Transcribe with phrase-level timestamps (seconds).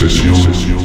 [0.00, 0.79] Sesión.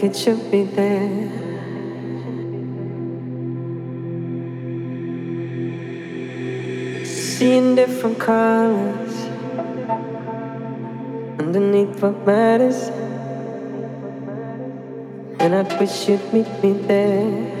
[0.00, 1.28] Think it should be there.
[7.04, 9.14] Seeing different colors
[11.38, 12.88] underneath what matters,
[15.38, 17.59] and I wish you'd meet me there.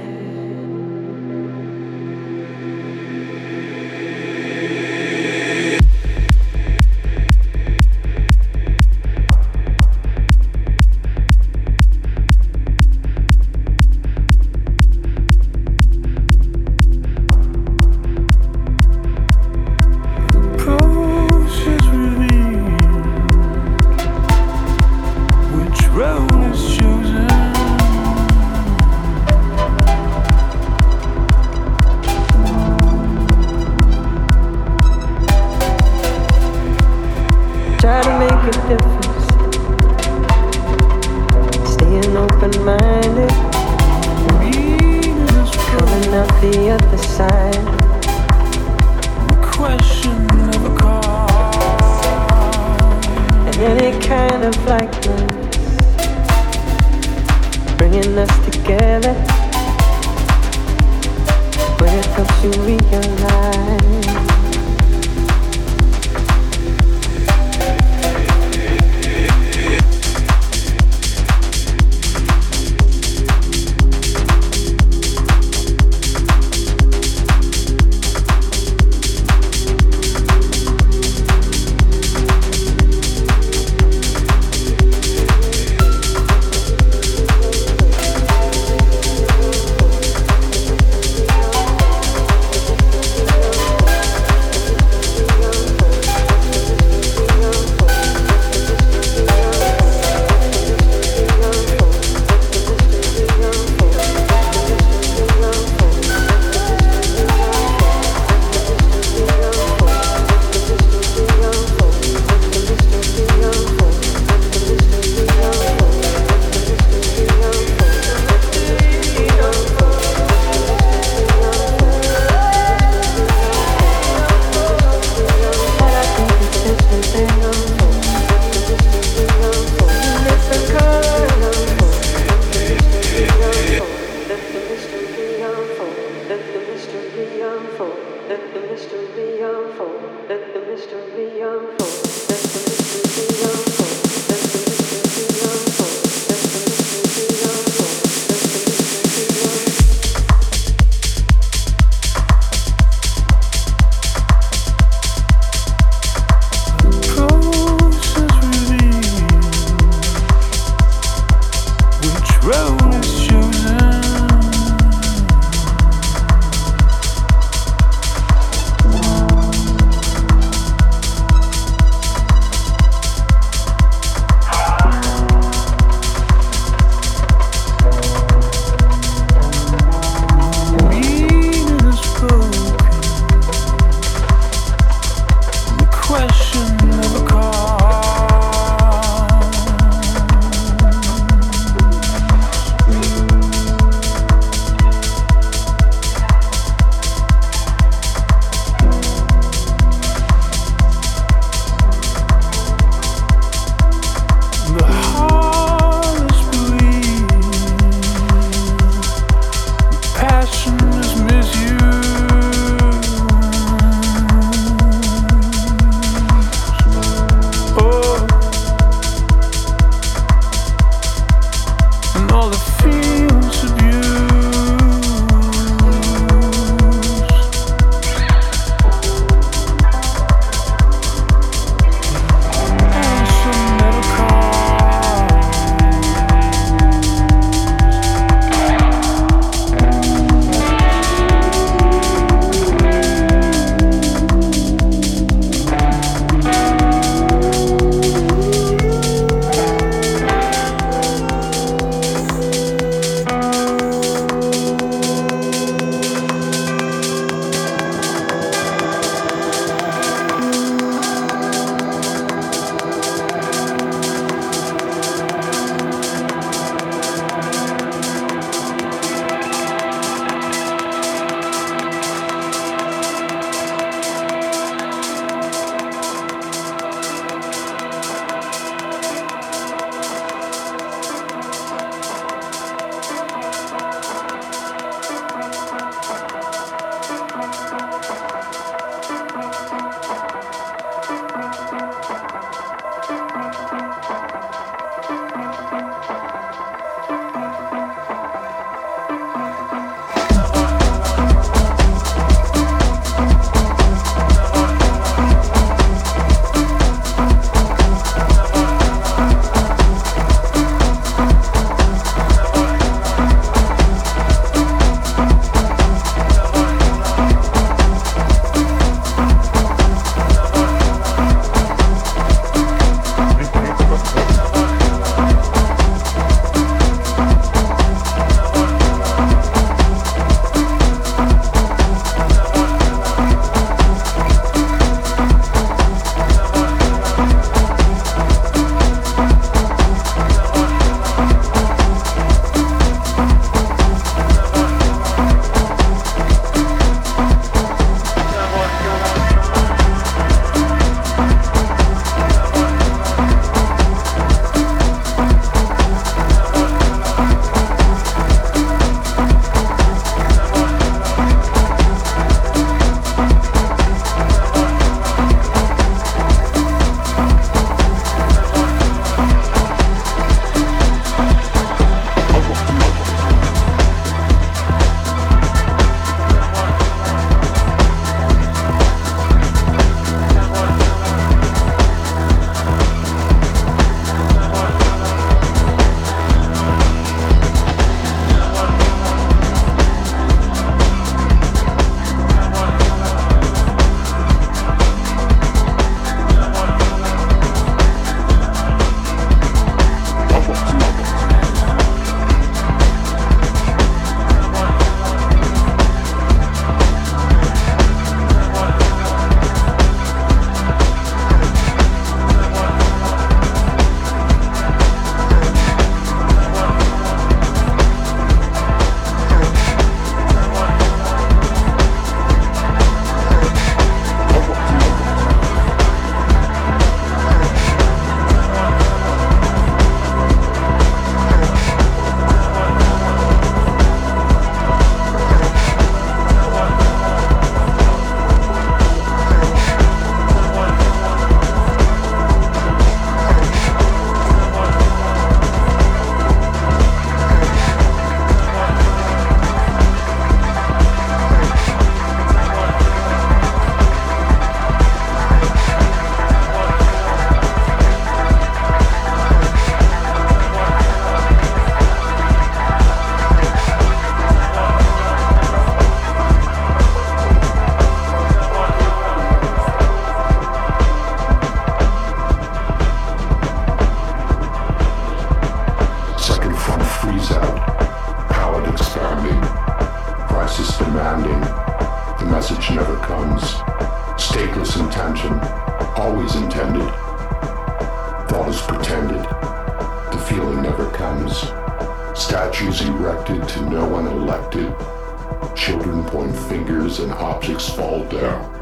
[497.20, 498.56] Objects fall down.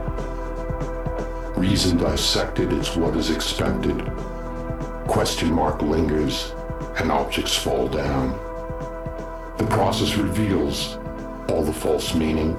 [1.57, 3.99] Reason dissected, it's what is expected.
[5.07, 6.53] Question mark lingers
[6.99, 8.33] and objects fall down.
[9.59, 10.99] The process reveals
[11.49, 12.55] all the false meaning.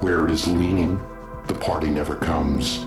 [0.00, 1.00] Where it is leaning,
[1.46, 2.86] the party never comes.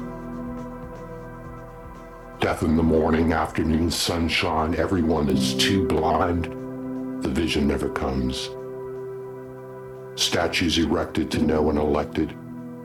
[2.39, 6.45] Death in the morning, afternoon sunshine, everyone is too blind.
[7.23, 8.49] The vision never comes.
[10.15, 12.37] Statues erected to no one elected.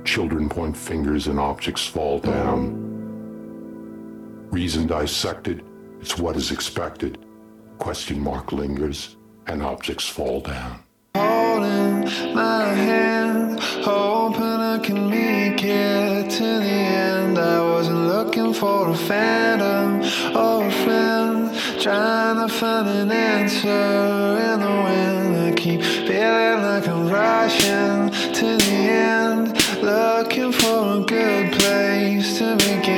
[0.04, 2.74] Children point fingers and objects fall down.
[4.50, 5.64] Reason dissected,
[6.00, 7.24] it's what is expected.
[7.78, 10.80] Question mark lingers and objects fall down.
[11.14, 16.78] Holding my hand, hoping I can make it to the
[17.14, 17.38] end.
[17.38, 20.00] I wasn't looking for a phantom
[20.36, 25.36] or a friend, trying to find an answer in the wind.
[25.36, 29.52] I keep feeling like rushing to the end,
[29.82, 32.89] looking for a good place to begin.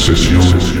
[0.00, 0.79] Sesión.